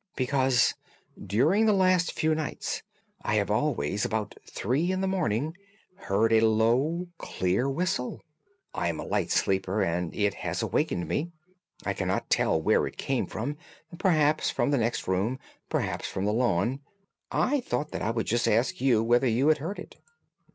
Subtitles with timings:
[0.15, 0.73] "'Because
[1.23, 2.81] during the last few nights
[3.21, 5.55] I have always, about three in the morning,
[5.93, 8.23] heard a low, clear whistle.
[8.73, 11.29] I am a light sleeper, and it has awakened me.
[11.85, 15.37] I cannot tell where it came from—perhaps from the next room,
[15.69, 16.79] perhaps from the lawn.
[17.31, 19.97] I thought that I would just ask you whether you had heard it.